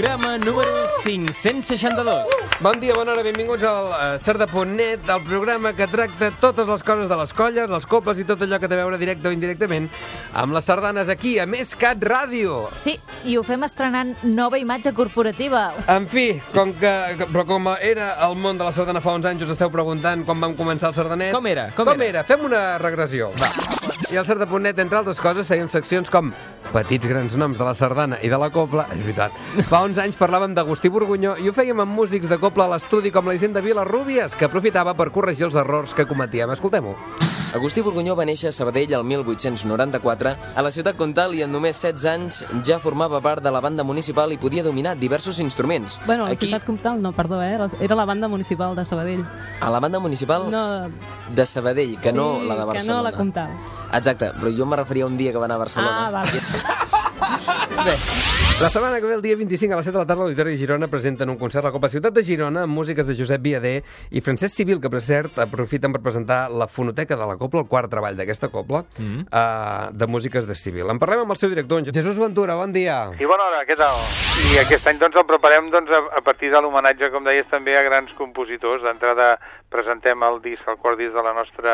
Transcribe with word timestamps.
programa 0.00 0.38
número 0.38 0.88
562. 1.04 2.24
Bon 2.60 2.80
dia, 2.80 2.94
bona 2.96 3.12
hora, 3.12 3.22
benvinguts 3.22 3.64
al 3.68 3.88
uh, 3.92 4.18
Cerda.net, 4.18 5.04
el 5.04 5.24
programa 5.26 5.74
que 5.76 5.84
tracta 5.92 6.30
totes 6.40 6.68
les 6.68 6.82
coses 6.82 7.08
de 7.10 7.18
les 7.20 7.34
colles, 7.36 7.68
les 7.68 7.84
coples 7.84 8.16
i 8.16 8.24
tot 8.24 8.40
allò 8.40 8.56
que 8.56 8.68
té 8.70 8.78
a 8.78 8.80
veure 8.80 8.96
directe 9.00 9.28
o 9.28 9.32
indirectament 9.34 9.90
amb 10.32 10.56
les 10.56 10.64
sardanes 10.64 11.12
aquí, 11.12 11.34
a 11.36 11.44
Més 11.44 11.74
Cat 11.76 12.00
Ràdio. 12.00 12.62
Sí, 12.72 12.96
i 13.28 13.36
ho 13.36 13.44
fem 13.44 13.68
estrenant 13.68 14.14
nova 14.24 14.56
imatge 14.56 14.94
corporativa. 14.96 15.66
En 15.92 16.08
fi, 16.08 16.30
com 16.54 16.72
que, 16.80 16.94
però 17.26 17.44
com 17.44 17.68
era 17.76 18.14
el 18.24 18.38
món 18.40 18.56
de 18.56 18.64
la 18.64 18.72
sardana 18.72 19.04
fa 19.04 19.18
uns 19.20 19.28
anys, 19.28 19.44
us 19.44 19.52
esteu 19.58 19.68
preguntant 19.68 20.24
quan 20.24 20.40
vam 20.40 20.56
començar 20.56 20.94
el 20.94 20.96
sardanet. 20.96 21.36
Com 21.36 21.52
era? 21.52 21.68
Com 21.76 21.92
Com, 21.92 22.00
era? 22.00 22.08
era? 22.22 22.24
Fem 22.24 22.48
una 22.48 22.64
regressió. 22.80 23.34
Va. 23.36 23.79
I 24.10 24.18
al 24.18 24.26
Cerda.net, 24.26 24.78
entre 24.82 24.98
altres 24.98 25.20
coses, 25.22 25.48
fèiem 25.48 25.68
seccions 25.70 26.10
com 26.12 26.32
petits 26.74 27.08
grans 27.10 27.36
noms 27.40 27.58
de 27.58 27.66
la 27.66 27.74
sardana 27.78 28.18
i 28.22 28.30
de 28.32 28.38
la 28.40 28.50
copla. 28.52 28.88
És 28.96 29.04
veritat. 29.06 29.36
Fa 29.70 29.84
uns 29.86 30.00
anys 30.02 30.18
parlàvem 30.20 30.54
d'Agustí 30.56 30.90
Borgunyó 30.92 31.36
i 31.40 31.48
ho 31.48 31.56
fèiem 31.56 31.82
amb 31.84 31.94
músics 31.94 32.30
de 32.30 32.40
copla 32.42 32.66
a 32.68 32.74
l'estudi 32.74 33.14
com 33.14 33.30
la 33.30 33.38
Hisenda 33.38 33.62
Vila 33.64 33.86
Rúbies, 33.88 34.34
que 34.34 34.50
aprofitava 34.50 34.96
per 34.98 35.12
corregir 35.14 35.48
els 35.50 35.58
errors 35.58 35.94
que 35.94 36.08
cometíem. 36.10 36.50
Escoltem-ho. 36.58 36.96
Agustí 37.50 37.82
Borgunyó 37.82 38.14
va 38.14 38.22
néixer 38.28 38.52
a 38.52 38.54
Sabadell 38.54 38.92
el 38.94 39.02
1894 39.02 40.34
a 40.54 40.62
la 40.62 40.70
ciutat 40.70 40.94
comtal 40.94 41.32
i 41.34 41.40
en 41.42 41.50
només 41.50 41.80
16 41.82 42.04
anys 42.12 42.36
ja 42.68 42.76
formava 42.78 43.18
part 43.24 43.42
de 43.42 43.50
la 43.50 43.58
banda 43.64 43.82
municipal 43.82 44.30
i 44.30 44.38
podia 44.38 44.62
dominar 44.62 44.92
diversos 45.00 45.40
instruments. 45.42 45.98
Bueno, 46.06 46.28
la 46.28 46.36
Aquí, 46.36 46.46
ciutat 46.46 46.64
comtal, 46.64 47.00
no, 47.02 47.10
perdó, 47.12 47.40
eh? 47.42 47.58
Era 47.80 47.96
la 47.98 48.04
banda 48.06 48.28
municipal 48.28 48.76
de 48.76 48.84
Sabadell. 48.84 49.24
a 49.60 49.70
la 49.70 49.80
banda 49.80 49.98
municipal 49.98 50.48
No, 50.50 50.88
de 51.34 51.46
Sabadell, 51.46 51.98
que 51.98 52.12
no 52.12 52.38
sí, 52.40 52.46
la 52.46 52.54
de 52.54 52.60
Que 52.60 52.60
no 52.60 52.66
Barcelona. 52.66 53.02
la 53.02 53.12
comtal. 53.12 53.50
Exacte, 53.92 54.30
però 54.38 54.54
jo 54.56 54.62
em 54.62 54.72
referia 54.78 55.04
a 55.04 55.06
un 55.08 55.16
dia 55.16 55.32
que 55.32 55.38
va 55.38 55.46
anar 55.50 55.56
a 55.56 55.64
Barcelona. 55.66 56.06
Ah, 56.06 56.10
vale. 56.10 56.30
Bé, 57.84 57.96
la 58.60 58.68
setmana 58.68 59.00
que 59.00 59.06
ve, 59.06 59.14
el 59.14 59.22
dia 59.22 59.36
25 59.36 59.72
a 59.72 59.76
les 59.78 59.86
7 59.86 59.94
de 59.94 60.02
la 60.02 60.06
tarda, 60.06 60.26
l'Auditori 60.26 60.50
de 60.52 60.58
Girona 60.60 60.88
presenten 60.92 61.30
un 61.32 61.38
concert 61.40 61.64
a 61.64 61.70
la 61.70 61.72
Copa 61.72 61.88
Ciutat 61.88 62.12
de 62.12 62.20
Girona 62.20 62.66
amb 62.66 62.76
músiques 62.76 63.06
de 63.08 63.14
Josep 63.16 63.40
Viader 63.40 63.78
i 64.12 64.20
Francesc 64.20 64.52
Civil, 64.52 64.82
que 64.84 64.90
per 64.92 65.00
cert 65.00 65.38
aprofiten 65.40 65.94
per 65.94 66.02
presentar 66.04 66.42
la 66.52 66.66
fonoteca 66.68 67.16
de 67.16 67.24
la 67.24 67.38
Copla, 67.40 67.62
el 67.64 67.70
quart 67.70 67.88
treball 67.88 68.18
d'aquesta 68.18 68.50
Copla, 68.52 68.82
mm. 68.98 69.22
uh, 69.32 69.88
de 69.96 70.08
músiques 70.12 70.44
de 70.44 70.58
Civil. 70.60 70.92
En 70.92 71.00
parlem 71.00 71.24
amb 71.24 71.32
el 71.32 71.40
seu 71.40 71.48
director, 71.48 71.80
en 71.80 71.88
Jesús 71.88 72.20
Ventura, 72.20 72.58
bon 72.60 72.74
dia. 72.76 72.98
Sí, 73.16 73.24
bona 73.24 73.48
hora, 73.48 73.62
què 73.64 73.78
tal? 73.80 73.96
I 74.52 74.60
aquest 74.60 74.92
any 74.92 75.00
doncs 75.00 75.16
el 75.16 75.24
preparem 75.24 75.72
doncs, 75.72 75.88
a, 75.96 76.02
a 76.20 76.22
partir 76.26 76.52
de 76.52 76.60
l'homenatge, 76.60 77.08
com 77.14 77.24
deies, 77.24 77.48
també 77.48 77.78
a 77.80 77.86
grans 77.88 78.12
compositors. 78.18 78.84
D'entrada 78.84 79.38
presentem 79.70 80.20
el 80.26 80.40
disc, 80.44 80.66
el 80.68 80.76
quart 80.82 80.98
disc 80.98 81.14
de 81.14 81.22
la 81.24 81.32
nostra 81.32 81.72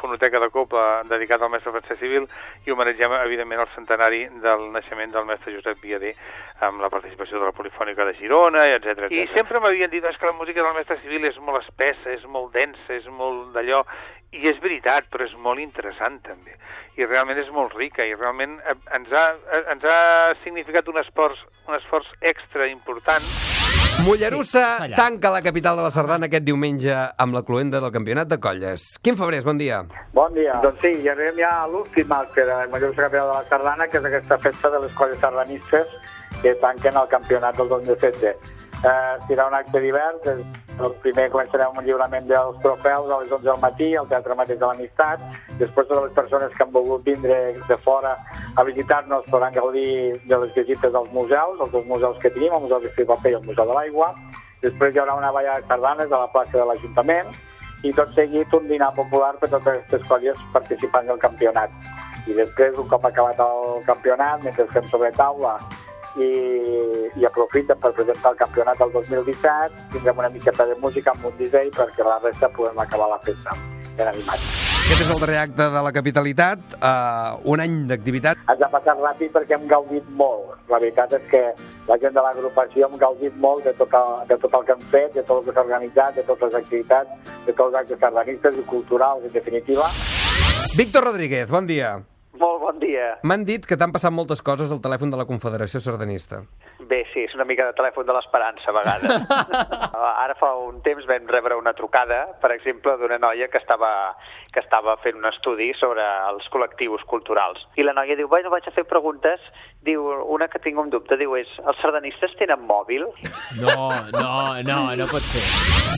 fonoteca 0.00 0.40
de 0.42 0.50
Copla 0.52 0.86
dedicat 1.08 1.40
al 1.40 1.52
mestre 1.54 1.72
Francesc 1.72 2.02
Civil 2.02 2.26
i 2.66 2.74
homenatgem, 2.74 3.14
evidentment, 3.22 3.62
el 3.62 3.72
centenari 3.76 4.24
del 4.42 4.68
naixement 4.74 5.14
del 5.14 5.28
mestre 5.28 5.54
Josep 5.54 5.78
Viader 5.80 6.01
amb 6.62 6.82
la 6.82 6.90
participació 6.92 7.38
de 7.40 7.48
la 7.48 7.56
Polifònica 7.56 8.06
de 8.08 8.16
Girona, 8.18 8.66
etc. 8.74 9.08
I 9.10 9.26
sempre 9.34 9.60
m'havien 9.60 9.90
dit 9.90 10.04
"És 10.04 10.18
que 10.18 10.26
la 10.26 10.38
música 10.38 10.62
del 10.62 10.74
mestre 10.74 11.00
Civil 11.02 11.24
és 11.24 11.38
molt 11.38 11.62
espessa, 11.62 12.10
és 12.10 12.24
molt 12.26 12.52
densa, 12.52 12.94
és 12.94 13.06
molt 13.06 13.52
d'allò, 13.54 13.84
i 14.32 14.48
és 14.48 14.60
veritat, 14.60 15.10
però 15.10 15.24
és 15.24 15.34
molt 15.36 15.60
interessant 15.60 16.20
també 16.22 16.56
i 16.96 17.06
realment 17.06 17.38
és 17.40 17.48
molt 17.52 17.74
rica 17.78 18.04
i 18.04 18.14
realment 18.14 18.58
eh, 18.68 18.76
ens 18.98 19.12
ha, 19.12 19.24
eh, 19.52 19.64
ens 19.72 19.84
ha 19.84 20.34
significat 20.44 20.88
un 20.92 21.00
esforç, 21.00 21.40
un 21.68 21.78
esforç 21.78 22.12
extra 22.34 22.68
important 22.68 23.51
Mollerussa 24.04 24.78
Sí, 24.82 24.94
tanca 24.96 25.30
la 25.30 25.42
capital 25.42 25.76
de 25.76 25.82
la 25.84 25.90
Sardana 25.94 26.26
aquest 26.26 26.42
diumenge 26.42 26.94
amb 27.22 27.36
la 27.36 27.42
cluenda 27.46 27.78
del 27.80 27.92
Campionat 27.94 28.26
de 28.26 28.38
Colles. 28.42 28.86
Quim 28.98 29.14
Febrés, 29.18 29.44
bon 29.46 29.60
dia. 29.60 29.84
Bon 30.16 30.32
dia. 30.34 30.56
Doncs 30.64 30.82
sí, 30.82 30.90
i 31.04 31.10
arribem 31.12 31.38
ja 31.38 31.52
a 31.60 31.68
l'últim 31.70 32.10
acte 32.16 32.42
de 32.42 32.50
la 32.50 32.66
major 32.72 32.96
capital 32.96 33.30
de 33.30 33.36
la 33.36 33.44
Sardana, 33.50 33.86
que 33.86 34.00
és 34.00 34.08
aquesta 34.10 34.38
festa 34.42 34.72
de 34.74 34.80
les 34.82 34.96
colles 34.98 35.22
sardanistes 35.22 35.94
que 36.42 36.56
tanquen 36.64 36.98
el 36.98 37.06
campionat 37.14 37.56
del 37.60 37.70
2016. 37.76 38.61
Eh, 38.82 39.16
serà 39.28 39.46
un 39.46 39.54
acte 39.54 39.78
divers, 39.80 40.24
el 40.26 40.42
el 40.80 40.94
primer 41.04 41.28
començarem 41.32 41.68
amb 41.68 41.80
un 41.82 41.86
lliurament 41.86 42.26
dels 42.28 42.56
trofeus 42.62 43.10
a 43.10 43.18
les 43.20 43.32
11 43.32 43.44
del 43.44 43.60
matí 43.62 43.88
al 43.94 44.08
Teatre 44.08 44.36
Mateix 44.38 44.58
de 44.58 44.68
l'Amistat, 44.68 45.22
després 45.60 45.88
totes 45.88 46.06
les 46.06 46.14
persones 46.16 46.54
que 46.56 46.64
han 46.64 46.72
volgut 46.72 47.04
vindre 47.04 47.38
de 47.68 47.76
fora 47.84 48.14
a 48.56 48.64
visitar-nos 48.64 49.28
podran 49.30 49.54
gaudir 49.54 50.18
de 50.28 50.38
les 50.44 50.54
visites 50.56 50.92
dels 50.92 51.12
museus, 51.12 51.60
els 51.60 51.72
dos 51.72 51.86
museus 51.86 52.18
que 52.22 52.30
tenim, 52.30 52.54
el 52.54 52.64
Museu 52.64 52.80
de 52.80 53.06
Paper 53.12 53.32
i 53.32 53.38
el 53.38 53.46
Museu 53.46 53.68
de 53.68 53.76
l'Aigua, 53.78 54.12
després 54.62 54.94
hi 54.94 55.02
haurà 55.02 55.18
una 55.18 55.32
ballada 55.34 55.60
de 55.60 55.68
sardanes 55.68 56.12
a 56.12 56.22
la 56.24 56.32
plaça 56.32 56.56
de 56.58 56.66
l'Ajuntament, 56.70 57.30
i 57.82 57.92
tot 57.92 58.12
seguit 58.14 58.52
un 58.54 58.68
dinar 58.70 58.92
popular 58.94 59.34
per 59.38 59.50
totes 59.50 59.72
aquestes 59.74 60.08
colles 60.08 60.42
participants 60.52 61.08
del 61.10 61.18
campionat. 61.18 61.70
I 62.30 62.36
després, 62.38 62.76
un 62.78 62.86
cop 62.86 63.04
acabat 63.04 63.40
el 63.42 63.82
campionat, 63.86 64.44
mentre 64.46 64.68
fem 64.70 64.86
sobre 64.90 65.10
taula 65.16 65.56
i, 66.16 66.30
i 67.20 67.28
aprofiten 67.28 67.78
per 67.80 67.92
presentar 67.96 68.32
el 68.34 68.40
campionat 68.40 68.78
del 68.82 68.92
2017, 68.98 69.86
tindrem 69.92 70.24
una 70.24 70.32
miqueta 70.32 70.66
de 70.66 70.76
música 70.82 71.14
amb 71.14 71.30
un 71.30 71.38
DJ 71.38 71.70
perquè 71.76 72.04
la 72.04 72.18
resta 72.24 72.50
podem 72.52 72.84
acabar 72.84 73.08
la 73.14 73.22
festa 73.24 73.56
ben 73.96 74.08
animats. 74.08 74.72
Aquest 74.82 75.04
és 75.04 75.10
el 75.14 75.20
darrer 75.22 75.38
acte 75.40 75.66
de 75.72 75.82
la 75.86 75.92
capitalitat, 75.94 76.74
uh, 76.76 77.38
un 77.48 77.62
any 77.64 77.76
d'activitat. 77.88 78.40
Ens 78.52 78.64
ha 78.66 78.68
passat 78.72 78.98
ràpid 79.00 79.32
perquè 79.32 79.56
hem 79.56 79.64
gaudit 79.70 80.08
molt. 80.18 80.58
La 80.68 80.80
veritat 80.82 81.14
és 81.16 81.24
que 81.30 81.42
la 81.88 81.98
gent 82.02 82.12
de 82.16 82.24
l'agrupació 82.26 82.88
hem 82.88 82.98
gaudit 83.00 83.38
molt 83.40 83.64
de 83.68 83.72
tot, 83.78 83.94
el, 83.96 84.12
de 84.28 84.38
tot 84.42 84.58
el 84.58 84.66
que 84.68 84.76
hem 84.76 84.84
fet, 84.92 85.14
de 85.16 85.24
tot 85.24 85.38
el 85.38 85.48
que 85.48 85.56
s'ha 85.56 85.64
organitzat, 85.64 86.16
de 86.18 86.26
totes 86.28 86.52
les 86.52 86.60
activitats, 86.60 87.34
de 87.46 87.52
tots 87.52 87.68
els 87.70 87.80
actes 87.82 88.02
sardanistes 88.04 88.58
i 88.60 88.66
culturals, 88.74 89.24
en 89.24 89.32
definitiva. 89.38 89.88
Víctor 90.76 91.08
Rodríguez, 91.08 91.48
bon 91.48 91.68
dia. 91.68 91.94
Molt 92.40 92.51
bon 92.62 92.78
dia. 92.82 93.16
M'han 93.26 93.44
dit 93.48 93.66
que 93.66 93.78
t'han 93.78 93.92
passat 93.94 94.14
moltes 94.14 94.42
coses 94.44 94.72
al 94.72 94.80
telèfon 94.84 95.12
de 95.12 95.18
la 95.18 95.26
Confederació 95.28 95.82
Sardanista. 95.82 96.42
Bé, 96.90 97.02
sí, 97.12 97.24
és 97.26 97.34
una 97.36 97.46
mica 97.48 97.66
de 97.68 97.74
telèfon 97.78 98.06
de 98.06 98.14
l'esperança, 98.14 98.70
a 98.70 98.76
vegades. 98.76 99.26
Ara 100.24 100.36
fa 100.38 100.52
un 100.58 100.80
temps 100.86 101.06
vam 101.08 101.28
rebre 101.30 101.58
una 101.58 101.74
trucada, 101.78 102.24
per 102.42 102.52
exemple, 102.54 102.96
d'una 103.00 103.18
noia 103.22 103.48
que 103.52 103.60
estava, 103.60 103.92
que 104.54 104.62
estava 104.62 104.96
fent 105.04 105.18
un 105.20 105.28
estudi 105.30 105.70
sobre 105.78 106.04
els 106.30 106.48
col·lectius 106.54 107.04
culturals. 107.10 107.62
I 107.78 107.86
la 107.86 107.94
noia 107.96 108.18
diu, 108.18 108.30
bueno, 108.30 108.50
vaig 108.54 108.66
a 108.68 108.74
fer 108.74 108.86
preguntes, 108.88 109.42
diu, 109.82 110.04
una 110.34 110.48
que 110.50 110.62
tinc 110.62 110.78
un 110.78 110.90
dubte, 110.90 111.18
diu, 111.20 111.36
és, 111.38 111.50
els 111.62 111.80
sardanistes 111.82 112.34
tenen 112.38 112.62
mòbil? 112.66 113.06
No, 113.62 113.90
no, 114.14 114.34
no, 114.66 114.80
no 114.98 115.08
pot 115.10 115.24
ser. 115.32 115.44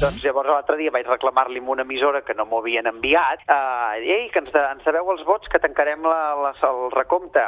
Doncs 0.02 0.24
llavors 0.24 0.50
l'altre 0.50 0.78
dia 0.80 0.92
vaig 0.94 1.06
reclamar-li 1.08 1.60
amb 1.62 1.70
una 1.76 1.84
emissora 1.86 2.24
que 2.26 2.34
no 2.34 2.46
m'ho 2.48 2.60
havien 2.62 2.88
enviat, 2.90 3.44
uh, 3.46 3.94
ei, 4.00 4.28
que 4.32 4.42
ens, 4.42 4.50
de, 4.54 4.62
ens 4.74 4.86
deveu 4.86 5.12
els 5.14 5.22
vots, 5.28 5.48
que 5.52 5.60
tancarem 5.62 6.02
la, 6.06 6.20
la, 6.40 6.53
el 6.62 6.90
recompte. 6.94 7.44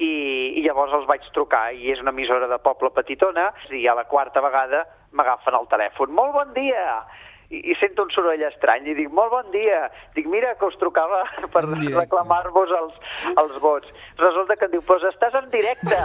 I, 0.00 0.12
I 0.56 0.62
llavors 0.64 0.94
els 0.96 1.08
vaig 1.08 1.26
trucar, 1.36 1.74
i 1.76 1.90
és 1.92 2.00
una 2.00 2.14
emissora 2.14 2.48
de 2.48 2.58
poble 2.64 2.88
petitona, 2.96 3.50
i 3.76 3.84
a 3.86 3.96
la 3.98 4.06
quarta 4.08 4.40
vegada 4.40 4.86
m'agafen 5.12 5.58
el 5.58 5.68
telèfon. 5.68 6.14
Molt 6.16 6.32
bon 6.38 6.54
dia! 6.56 7.02
I, 7.50 7.60
i 7.72 7.74
sento 7.80 8.06
un 8.06 8.12
soroll 8.14 8.42
estrany 8.46 8.86
i 8.88 8.94
dic, 8.94 9.10
molt 9.12 9.32
bon 9.34 9.50
dia. 9.52 9.82
Dic, 10.16 10.28
mira, 10.30 10.54
que 10.56 10.70
us 10.70 10.78
trucava 10.80 11.24
per 11.54 11.66
reclamar-vos 11.66 12.74
els, 12.80 12.98
els 13.34 13.60
vots. 13.60 13.92
Resulta 14.22 14.56
que 14.56 14.70
em 14.70 14.78
diu, 14.78 14.86
pues 14.86 15.04
estàs 15.10 15.36
en 15.42 15.50
directe 15.52 16.00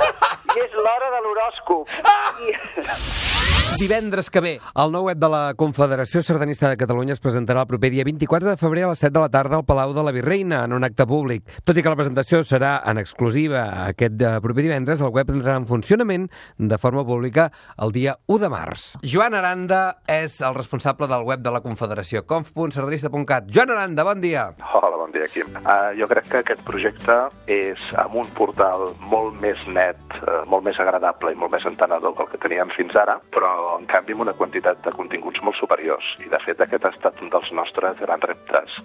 i 0.56 0.64
és 0.66 0.80
l'hora 0.82 1.14
de 1.16 1.26
l'horòscop. 1.28 2.00
I... 2.50 2.56
Divendres 3.76 4.30
que 4.32 4.40
ve, 4.40 4.54
el 4.80 4.92
nou 4.94 5.10
web 5.10 5.20
de 5.20 5.28
la 5.28 5.42
Confederació 5.60 6.22
Sardanista 6.24 6.70
de 6.72 6.78
Catalunya 6.80 7.12
es 7.18 7.20
presentarà 7.20 7.66
el 7.66 7.68
proper 7.68 7.90
dia 7.92 8.06
24 8.08 8.54
de 8.54 8.60
febrer 8.62 8.86
a 8.86 8.92
les 8.94 9.02
7 9.04 9.12
de 9.18 9.24
la 9.26 9.32
tarda 9.34 9.58
al 9.58 9.66
Palau 9.68 9.92
de 9.92 10.04
la 10.06 10.14
Virreina, 10.16 10.62
en 10.64 10.76
un 10.78 10.86
acte 10.88 11.04
públic. 11.10 11.44
Tot 11.68 11.76
i 11.76 11.84
que 11.84 11.92
la 11.92 11.98
presentació 12.00 12.40
serà 12.48 12.78
en 12.88 13.02
exclusiva 13.02 13.66
aquest 13.84 14.22
eh, 14.22 14.32
proper 14.46 14.64
divendres, 14.64 15.04
el 15.04 15.12
web 15.12 15.34
entrarà 15.34 15.58
en 15.60 15.68
funcionament 15.68 16.30
de 16.56 16.80
forma 16.80 17.04
pública 17.04 17.50
el 17.84 17.92
dia 17.92 18.16
1 18.32 18.46
de 18.46 18.52
març. 18.54 18.86
Joan 19.04 19.36
Aranda 19.36 19.82
és 20.08 20.40
el 20.40 20.56
responsable 20.56 21.12
del 21.12 21.28
web 21.28 21.44
de 21.44 21.52
la 21.52 21.64
Confederació, 21.66 22.24
conf.sardanista.cat. 22.24 23.52
Joan 23.52 23.76
Aranda, 23.76 24.08
bon 24.08 24.24
dia. 24.24 24.48
Hola, 24.72 24.96
bon 25.02 25.12
dia, 25.12 25.28
Quim. 25.34 25.52
Uh, 25.66 25.92
jo 26.00 26.08
crec 26.14 26.32
que 26.32 26.44
aquest 26.46 26.64
projecte 26.70 27.20
és 27.52 27.84
amb 28.06 28.22
un 28.24 28.32
portal 28.40 28.88
molt 29.12 29.36
més 29.44 29.60
net, 29.68 30.00
uh, 30.22 30.46
molt 30.48 30.64
més 30.70 30.80
agradable 30.80 31.36
i 31.36 31.40
molt 31.44 31.58
més 31.58 31.68
entenedor 31.68 32.16
que 32.16 32.24
el 32.24 32.32
que 32.32 32.44
teníem 32.48 32.72
fins 32.78 32.96
ara, 33.04 33.20
però 33.36 33.55
en 33.78 33.88
canvi 33.92 34.16
amb 34.16 34.26
una 34.26 34.36
quantitat 34.38 34.82
de 34.86 34.94
continguts 34.96 35.42
molt 35.46 35.58
superiors. 35.60 36.06
I 36.26 36.30
de 36.32 36.40
fet 36.46 36.62
aquest 36.62 36.86
ha 36.86 36.94
estat 36.96 37.22
un 37.24 37.32
dels 37.34 37.52
nostres 37.56 38.00
grans 38.02 38.28
reptes. 38.32 38.78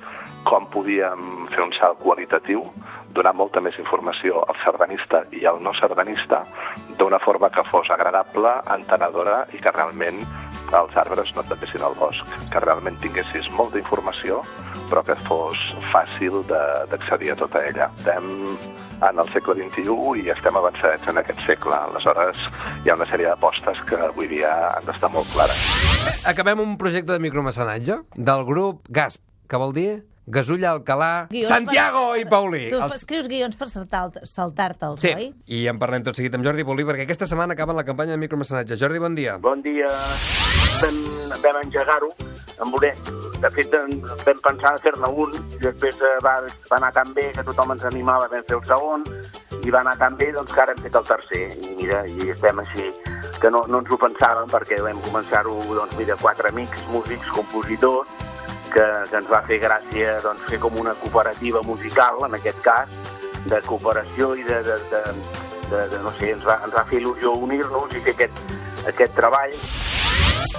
Com 0.48 0.68
podíem 0.74 1.46
fer 1.54 1.62
un 1.66 1.74
salt 1.76 2.00
qualitatiu, 2.04 2.64
donar 3.14 3.34
molta 3.34 3.60
més 3.60 3.76
informació 3.78 4.44
al 4.46 4.58
sardanista 4.64 5.24
i 5.36 5.44
al 5.48 5.60
no 5.62 5.72
sardanista 5.76 6.44
d'una 6.98 7.18
forma 7.22 7.50
que 7.50 7.64
fos 7.70 7.90
agradable, 7.90 8.52
entenedora 8.74 9.44
i 9.56 9.60
que 9.62 9.72
realment 9.74 10.22
els 10.76 10.96
arbres 11.00 11.32
no 11.34 11.42
et 11.42 11.48
tapessin 11.50 11.82
el 11.86 11.96
bosc, 11.98 12.34
que 12.52 12.62
realment 12.62 12.98
tinguessis 13.02 13.48
molta 13.56 13.80
informació, 13.80 14.40
però 14.90 15.02
que 15.06 15.16
fos 15.26 15.58
fàcil 15.90 16.44
d'accedir 16.46 17.32
a 17.32 17.38
tota 17.40 17.64
ella. 17.66 17.88
Estem 17.98 18.28
en 19.00 19.22
el 19.22 19.32
segle 19.32 19.56
XXI 19.58 19.96
i 20.22 20.30
estem 20.34 20.60
avançats 20.60 21.08
en 21.10 21.18
aquest 21.22 21.42
segle. 21.48 21.74
Aleshores, 21.74 22.38
hi 22.84 22.92
ha 22.92 22.98
una 22.98 23.08
sèrie 23.10 23.30
d'apostes 23.32 23.82
que 23.88 23.98
avui 24.10 24.30
dia 24.30 24.52
han 24.76 24.86
d'estar 24.86 25.10
molt 25.14 25.30
clares. 25.34 25.64
Acabem 26.28 26.62
un 26.62 26.76
projecte 26.78 27.16
de 27.16 27.24
micromecenatge 27.26 28.02
del 28.14 28.46
grup 28.46 28.86
GASP, 28.88 29.24
que 29.48 29.58
vol 29.58 29.74
dir 29.74 29.90
Gasulla 30.30 30.70
Alcalà, 30.76 31.26
Guions 31.30 31.48
Santiago 31.50 32.16
i 32.16 32.24
Paulí. 32.24 32.68
Tu 32.70 32.78
Els- 32.78 32.94
escrius 33.00 33.26
guions 33.28 33.56
per 33.56 33.68
saltar- 33.68 34.22
saltar-te'ls, 34.26 35.00
Sí, 35.02 35.12
oi? 35.14 35.34
i 35.46 35.66
en 35.66 35.78
parlem 35.78 36.04
tot 36.06 36.14
seguit 36.16 36.34
amb 36.34 36.44
Jordi 36.46 36.64
Paulí, 36.64 36.84
perquè 36.84 37.02
aquesta 37.08 37.26
setmana 37.26 37.54
acaba 37.54 37.72
la 37.74 37.84
campanya 37.84 38.12
de 38.12 38.18
micromecenatge. 38.22 38.76
Jordi, 38.78 38.98
bon 38.98 39.14
dia. 39.14 39.36
Bon 39.38 39.60
dia. 39.62 39.88
Vam, 40.80 41.00
vam 41.42 41.60
engegar-ho. 41.64 42.12
Amb 42.60 42.74
una... 42.76 42.92
De 43.40 43.48
fet, 43.56 43.72
vam 43.72 44.40
pensar 44.44 44.74
fer-ne 44.84 45.08
un, 45.08 45.30
i 45.56 45.58
després 45.62 45.96
eh, 46.04 46.18
va, 46.22 46.34
va 46.68 46.76
anar 46.76 46.90
tan 46.92 47.14
bé 47.16 47.30
que 47.32 47.42
tothom 47.46 47.70
ens 47.72 47.86
animava, 47.88 48.26
vam 48.28 48.42
fer 48.44 48.58
el 48.58 48.64
segon, 48.68 49.06
i 49.64 49.70
va 49.72 49.80
anar 49.80 49.94
tan 49.96 50.14
bé 50.20 50.28
doncs, 50.36 50.52
que 50.52 50.60
ara 50.60 50.74
hem 50.76 50.82
fet 50.84 50.98
el 51.00 51.06
tercer. 51.08 51.46
I 51.56 51.72
mira, 51.78 52.02
i 52.04 52.28
estem 52.34 52.60
així, 52.60 52.90
que 53.40 53.48
no, 53.50 53.62
no 53.66 53.80
ens 53.80 53.88
ho 53.88 53.96
pensàvem, 53.96 54.44
perquè 54.52 54.82
vam 54.84 55.00
començar-ho, 55.08 55.56
doncs 55.72 55.96
mira, 55.96 56.18
quatre 56.20 56.52
amics, 56.52 56.84
músics, 56.92 57.30
compositors, 57.32 58.12
que, 58.72 58.86
que 59.10 59.16
ens 59.20 59.30
va 59.30 59.42
fer 59.46 59.58
gràcia 59.62 60.18
doncs, 60.24 60.46
fer 60.50 60.58
com 60.62 60.78
una 60.80 60.94
cooperativa 60.94 61.62
musical, 61.62 62.22
en 62.26 62.34
aquest 62.38 62.60
cas, 62.64 62.88
de 63.46 63.60
cooperació 63.66 64.34
i 64.36 64.42
de, 64.44 64.62
de, 64.62 64.78
de, 64.90 65.02
de, 65.70 65.84
de 65.94 66.02
no 66.04 66.12
sé, 66.18 66.32
ens 66.34 66.44
va, 66.46 66.58
ens 66.64 66.74
va 66.76 66.84
fer 66.88 67.00
il·lusió 67.00 67.32
unir-nos 67.40 67.94
i 67.96 68.02
fer 68.04 68.16
aquest, 68.16 68.42
aquest 68.88 69.14
treball. 69.16 69.54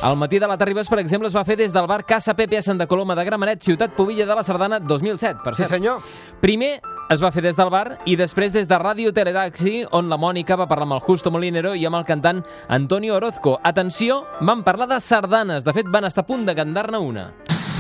El 0.02 0.16
matí 0.18 0.40
de 0.42 0.48
la 0.50 0.56
Terribas, 0.58 0.88
per 0.90 0.98
exemple, 0.98 1.28
es 1.30 1.36
va 1.36 1.44
fer 1.46 1.54
des 1.60 1.69
del 1.74 1.86
bar 1.86 2.00
Casa 2.10 2.34
Pepe 2.34 2.58
a 2.58 2.63
Santa 2.66 2.88
Coloma 2.90 3.13
de 3.13 3.22
Gramenet, 3.28 3.62
ciutat 3.62 3.94
Pobilla 3.94 4.25
de 4.25 4.34
la 4.34 4.42
Sardana, 4.44 4.80
2007, 4.80 5.42
per 5.44 5.54
Sí, 5.54 5.62
cert. 5.62 5.75
senyor. 5.75 6.00
Primer 6.42 6.81
es 7.14 7.22
va 7.22 7.30
fer 7.31 7.44
des 7.46 7.56
del 7.56 7.69
bar 7.69 8.00
i 8.10 8.16
després 8.18 8.52
des 8.52 8.66
de 8.68 8.80
Ràdio 8.81 9.14
Teletaxi, 9.14 9.86
on 9.92 10.10
la 10.10 10.18
Mònica 10.18 10.57
va 10.57 10.66
parlar 10.68 10.88
amb 10.90 10.98
el 10.98 11.06
Justo 11.06 11.30
Molinero 11.30 11.75
i 11.75 11.86
amb 11.86 12.00
el 12.02 12.06
cantant 12.06 12.42
Antonio 12.68 13.16
Orozco. 13.19 13.60
Atenció, 13.64 14.24
van 14.42 14.64
parlar 14.64 14.88
de 14.90 15.00
sardanes. 15.00 15.64
De 15.64 15.74
fet, 15.74 15.86
van 15.88 16.06
estar 16.10 16.24
a 16.24 16.28
punt 16.28 16.48
de 16.50 16.56
cantar-ne 16.56 16.98
una. 16.98 17.30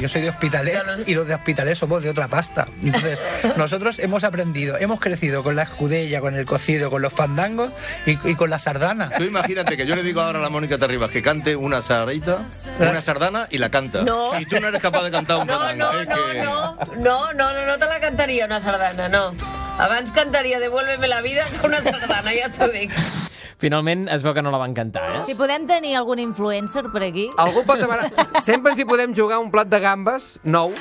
Yo 0.01 0.09
soy 0.09 0.21
de 0.21 0.29
Hospitalet 0.29 1.07
y 1.07 1.13
los 1.13 1.27
de 1.27 1.35
Hospitalet 1.35 1.75
somos 1.75 2.01
de 2.01 2.09
otra 2.09 2.27
pasta. 2.27 2.67
Entonces, 2.83 3.21
nosotros 3.57 3.99
hemos 3.99 4.23
aprendido, 4.23 4.77
hemos 4.79 4.99
crecido 4.99 5.43
con 5.43 5.55
la 5.55 5.63
escudella, 5.63 6.19
con 6.21 6.35
el 6.35 6.45
cocido, 6.45 6.89
con 6.89 7.01
los 7.03 7.13
fandangos 7.13 7.69
y, 8.07 8.17
y 8.27 8.35
con 8.35 8.49
la 8.49 8.57
sardana. 8.57 9.11
Tú 9.15 9.23
imagínate 9.23 9.77
que 9.77 9.85
yo 9.85 9.95
le 9.95 10.01
digo 10.03 10.21
ahora 10.21 10.39
a 10.39 10.41
la 10.41 10.49
Mónica 10.49 10.77
Terribas 10.79 11.11
que 11.11 11.21
cante 11.21 11.55
una 11.55 11.81
sardaita, 11.83 12.39
una 12.79 12.99
sardana 13.01 13.47
y 13.51 13.59
la 13.59 13.69
canta. 13.69 14.01
No. 14.01 14.39
Y 14.39 14.45
tú 14.47 14.59
no 14.59 14.69
eres 14.69 14.81
capaz 14.81 15.03
de 15.03 15.11
cantar 15.11 15.37
un 15.37 15.47
No, 15.51 15.59
fandango. 15.59 15.93
no, 15.93 15.99
¿eh? 16.01 16.05
no, 16.07 16.15
Que- 16.31 16.41
no, 16.41 16.75
no, 16.97 17.33
no, 17.33 17.53
no, 17.53 17.65
no 17.67 17.77
te 17.77 17.85
la 17.85 17.99
cantaria 17.99 18.45
una 18.45 18.59
sardana, 18.59 19.07
no. 19.07 19.35
Abans 19.77 20.11
cantaria 20.11 20.59
Devuélveme 20.59 21.07
la 21.07 21.21
vida 21.21 21.43
que 21.59 21.65
una 21.67 21.81
sardana, 21.83 22.31
ja 22.31 22.49
t'ho 22.49 22.67
dic. 22.69 22.91
Finalment 23.61 24.07
es 24.09 24.23
veu 24.25 24.33
que 24.33 24.41
no 24.41 24.49
la 24.53 24.57
van 24.57 24.73
cantar, 24.73 25.03
eh? 25.15 25.19
Si 25.27 25.35
podem 25.37 25.67
tenir 25.69 25.93
algun 25.99 26.19
influencer 26.23 26.87
per 26.89 27.03
aquí... 27.05 27.27
Algú 27.41 27.61
pot 27.67 27.81
demanar... 27.81 28.09
Sempre 28.47 28.73
ens 28.73 28.81
hi 28.81 28.87
podem 28.89 29.13
jugar 29.17 29.37
un 29.43 29.51
plat 29.53 29.69
de 29.69 29.77
gambes 29.83 30.31
nou. 30.43 30.73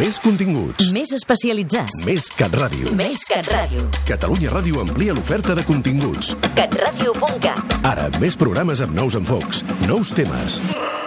Més 0.00 0.20
continguts. 0.22 0.90
Més 0.94 1.14
especialitzats. 1.16 2.02
Més 2.08 2.28
CatRàdio. 2.36 2.92
Més 2.98 3.24
CatRàdio. 3.30 3.86
Catalunya 4.08 4.52
Ràdio 4.52 4.84
amplia 4.84 5.16
l'oferta 5.16 5.56
de 5.56 5.64
continguts. 5.64 6.34
catradio.cat. 6.58 7.80
Ara, 7.88 8.10
més 8.20 8.36
programes 8.36 8.84
amb 8.84 9.00
nous 9.00 9.16
enfocs, 9.16 9.64
nous 9.88 10.12
temes. 10.16 10.60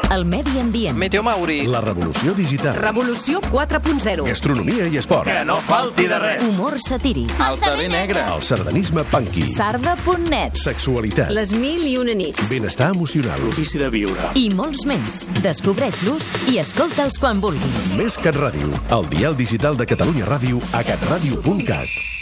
El 0.09 0.23
medi 0.25 0.57
ambient. 0.59 0.97
Meteo 0.97 1.21
Mauri. 1.21 1.67
La 1.67 1.81
revolució 1.81 2.33
digital. 2.33 2.75
Revolució 2.79 3.41
4.0. 3.51 4.23
Gastronomia 4.27 4.87
i 4.87 4.97
esport. 5.01 5.27
Que 5.27 5.43
no 5.45 5.57
falti 5.67 6.07
de 6.07 6.19
res. 6.21 6.43
Humor 6.47 6.77
satíric. 6.79 7.33
El 7.43 7.59
TV 7.59 7.89
negre. 7.91 8.23
El 8.23 8.41
sardanisme 8.41 9.03
punky. 9.11 9.43
Sarda.net. 9.53 10.55
Sexualitat. 10.55 11.31
Les 11.35 11.51
mil 11.51 11.83
i 11.89 11.97
una 11.99 12.15
nits. 12.15 12.47
Benestar 12.49 12.93
emocional. 12.95 13.41
L'ofici 13.43 13.81
de 13.81 13.91
viure. 13.91 14.31
I 14.39 14.47
molts 14.55 14.87
més. 14.87 15.25
Descobreix-los 15.43 16.29
i 16.53 16.61
escolta'ls 16.63 17.19
quan 17.19 17.43
vulguis. 17.43 17.91
Més 17.99 18.15
CatRàdio. 18.21 18.71
El 18.95 19.09
dial 19.11 19.35
digital 19.35 19.75
de 19.75 19.89
Catalunya 19.89 20.29
Ràdio 20.29 20.63
a 20.71 20.85
catradio.cat. 20.87 22.16